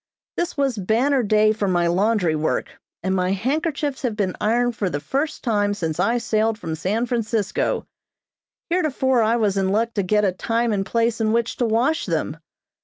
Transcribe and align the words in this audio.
This 0.35 0.57
was 0.57 0.79
banner 0.79 1.21
day 1.21 1.51
for 1.53 1.67
my 1.67 1.85
laundry 1.85 2.35
work, 2.35 2.71
and 3.03 3.15
my 3.15 3.33
handkerchiefs 3.33 4.01
have 4.01 4.15
been 4.15 4.35
ironed 4.41 4.75
for 4.75 4.89
the 4.89 4.99
first 4.99 5.43
time 5.43 5.75
since 5.75 5.99
I 5.99 6.17
sailed 6.17 6.57
from 6.57 6.73
San 6.73 7.05
Francisco. 7.05 7.85
Heretofore 8.71 9.21
I 9.21 9.35
was 9.35 9.57
in 9.57 9.69
luck 9.71 9.93
to 9.93 10.01
get 10.01 10.25
a 10.25 10.31
time 10.31 10.73
and 10.73 10.83
place 10.83 11.21
in 11.21 11.33
which 11.33 11.55
to 11.57 11.67
wash 11.67 12.07
them. 12.07 12.37